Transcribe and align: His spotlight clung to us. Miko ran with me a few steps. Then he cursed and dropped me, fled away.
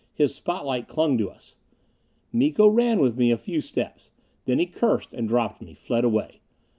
His 0.15 0.33
spotlight 0.33 0.87
clung 0.87 1.15
to 1.19 1.29
us. 1.29 1.57
Miko 2.33 2.67
ran 2.67 2.99
with 3.01 3.17
me 3.17 3.29
a 3.29 3.37
few 3.37 3.61
steps. 3.61 4.11
Then 4.45 4.57
he 4.57 4.65
cursed 4.65 5.13
and 5.13 5.27
dropped 5.27 5.61
me, 5.61 5.75
fled 5.75 6.03
away. 6.03 6.41